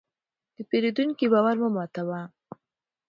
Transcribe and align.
د 0.55 0.57
پیرودونکي 0.69 1.25
باور 1.33 1.55
مه 1.61 1.69
ماتوه. 1.75 2.21